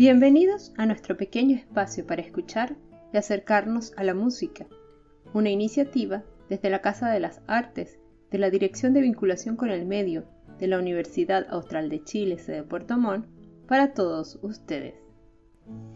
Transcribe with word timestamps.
Bienvenidos 0.00 0.72
a 0.78 0.86
nuestro 0.86 1.18
pequeño 1.18 1.54
espacio 1.54 2.06
para 2.06 2.22
escuchar 2.22 2.74
y 3.12 3.18
acercarnos 3.18 3.92
a 3.98 4.02
la 4.02 4.14
música, 4.14 4.66
una 5.34 5.50
iniciativa 5.50 6.24
desde 6.48 6.70
la 6.70 6.80
Casa 6.80 7.10
de 7.10 7.20
las 7.20 7.42
Artes 7.46 7.98
de 8.30 8.38
la 8.38 8.48
Dirección 8.48 8.94
de 8.94 9.02
Vinculación 9.02 9.56
con 9.56 9.68
el 9.68 9.84
Medio 9.84 10.24
de 10.58 10.68
la 10.68 10.78
Universidad 10.78 11.46
Austral 11.50 11.90
de 11.90 12.02
Chile, 12.02 12.38
sede 12.38 12.62
Puerto 12.62 12.96
Montt, 12.96 13.26
para 13.68 13.92
todos 13.92 14.38
ustedes. 14.40 14.94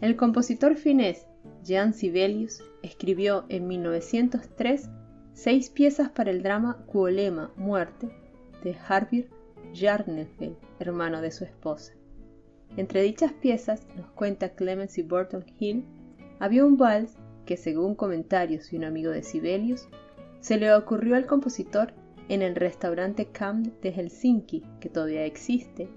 El 0.01 0.15
compositor 0.15 0.75
finés 0.75 1.25
Jean 1.63 1.91
Sibelius 1.91 2.63
escribió 2.83 3.45
en 3.49 3.65
1903 3.67 4.87
seis 5.33 5.71
piezas 5.71 6.11
para 6.11 6.29
el 6.29 6.43
drama 6.43 6.85
Cuolema, 6.85 7.51
Muerte, 7.57 8.09
de 8.63 8.77
Harvey 8.87 9.27
Jarnefeld, 9.73 10.57
hermano 10.77 11.21
de 11.21 11.31
su 11.31 11.43
esposa. 11.43 11.93
Entre 12.77 13.01
dichas 13.01 13.31
piezas, 13.33 13.87
nos 13.95 14.11
cuenta 14.11 14.55
Clemency 14.55 15.01
Burton 15.01 15.45
Hill, 15.59 15.85
había 16.39 16.65
un 16.65 16.77
vals 16.77 17.17
que, 17.45 17.57
según 17.57 17.95
comentarios 17.95 18.69
de 18.69 18.77
un 18.77 18.83
amigo 18.83 19.11
de 19.11 19.23
Sibelius, 19.23 19.87
se 20.39 20.57
le 20.57 20.73
ocurrió 20.73 21.15
al 21.15 21.25
compositor 21.25 21.93
en 22.27 22.41
el 22.41 22.55
restaurante 22.55 23.27
Camp 23.27 23.67
de 23.81 23.91
Helsinki, 23.91 24.63
que 24.79 24.89
todavía 24.89 25.25
existe, 25.25 25.89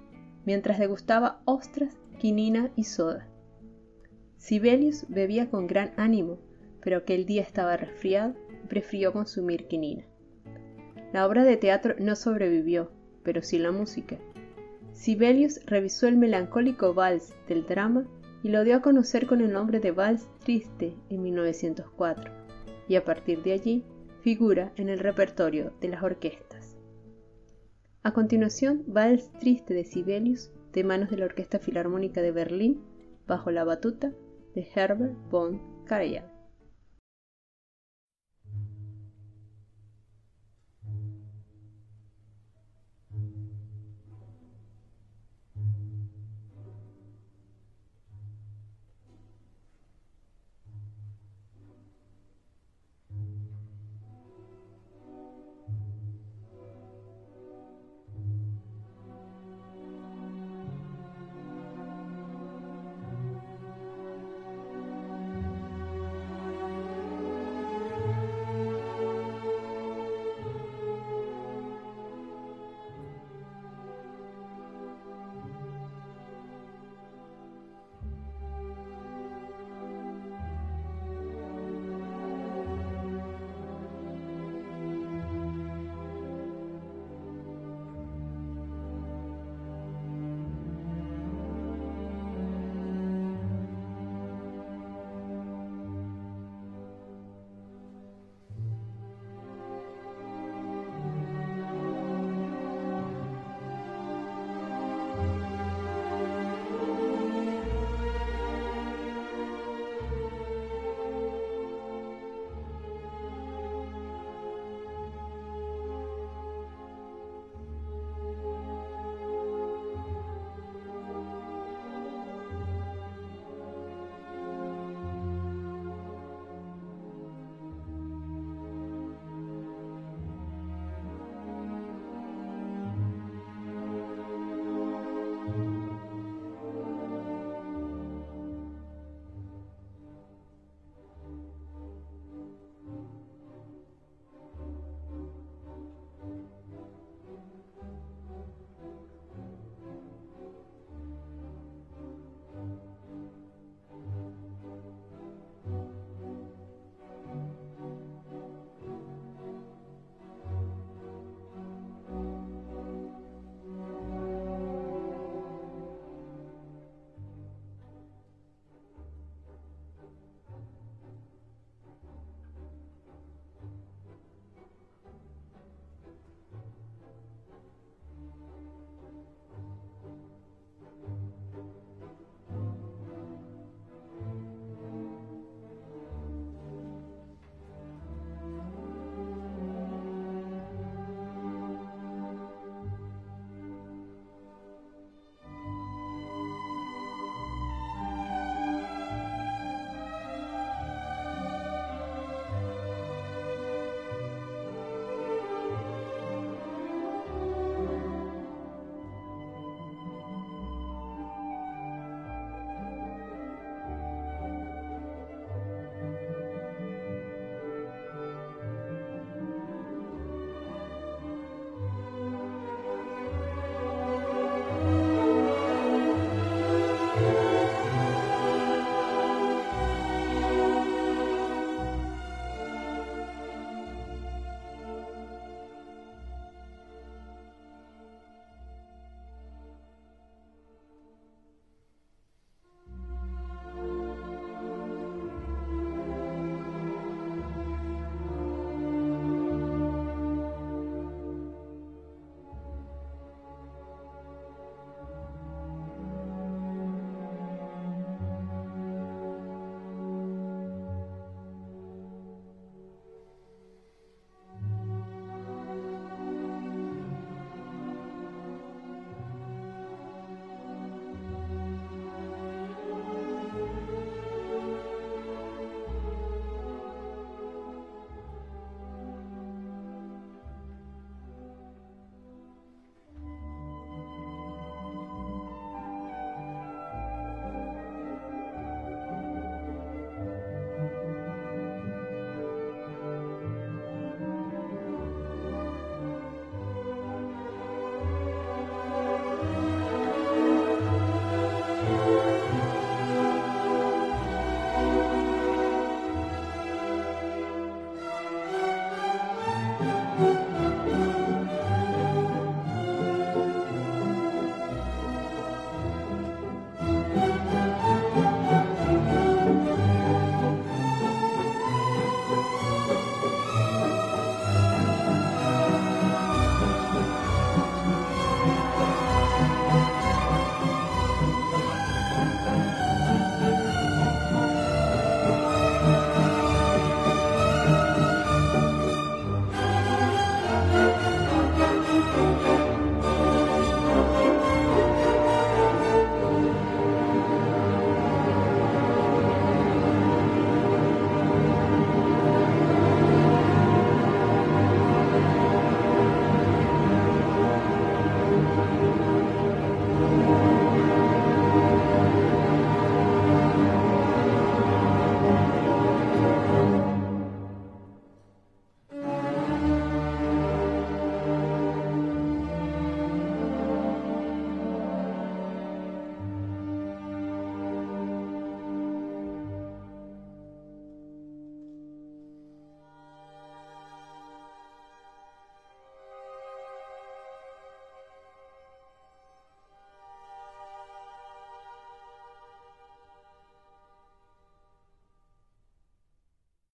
mientras 0.45 0.78
degustaba 0.78 1.41
ostras, 1.45 1.96
quinina 2.18 2.70
y 2.77 2.84
soda. 2.84 3.29
Sibelius 4.37 5.06
bebía 5.09 5.51
con 5.51 5.66
gran 5.66 5.92
ánimo, 5.96 6.38
pero 6.80 6.98
aquel 6.98 7.26
día 7.26 7.42
estaba 7.42 7.76
resfriado 7.76 8.34
y 8.65 8.68
prefirió 8.68 9.12
consumir 9.12 9.66
quinina. 9.66 10.04
La 11.12 11.26
obra 11.26 11.42
de 11.42 11.56
teatro 11.56 11.95
no 11.98 12.15
sobrevivió, 12.15 12.92
pero 13.24 13.42
sí 13.42 13.59
la 13.59 13.73
música, 13.73 14.18
Sibelius 14.98 15.65
revisó 15.65 16.09
el 16.09 16.16
melancólico 16.16 16.93
vals 16.93 17.32
del 17.46 17.65
drama 17.65 18.04
y 18.43 18.49
lo 18.49 18.65
dio 18.65 18.74
a 18.74 18.82
conocer 18.82 19.29
con 19.29 19.41
el 19.41 19.52
nombre 19.52 19.79
de 19.79 19.93
Vals 19.93 20.29
Triste 20.41 20.96
en 21.09 21.23
1904, 21.23 22.32
y 22.88 22.96
a 22.96 23.04
partir 23.04 23.45
de 23.45 23.52
allí 23.52 23.85
figura 24.23 24.73
en 24.74 24.88
el 24.88 24.99
repertorio 24.99 25.73
de 25.80 25.88
las 25.88 26.02
orquestas. 26.02 26.76
A 28.02 28.13
continuación, 28.13 28.82
Vals 28.88 29.30
Triste 29.38 29.73
de 29.73 29.85
Sibelius, 29.85 30.51
de 30.73 30.82
manos 30.82 31.10
de 31.10 31.19
la 31.19 31.26
Orquesta 31.26 31.60
Filarmónica 31.60 32.21
de 32.21 32.32
Berlín, 32.32 32.82
bajo 33.29 33.52
la 33.52 33.63
batuta 33.63 34.13
de 34.57 34.69
Herbert 34.74 35.15
von 35.30 35.60
Karajan. 35.85 36.38